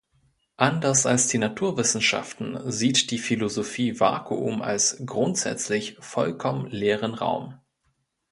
[0.57, 7.59] Anders als die Naturwissenschaften sieht die Philosophie "Vakuum" als grundsätzlich "vollkommen leeren" Raum.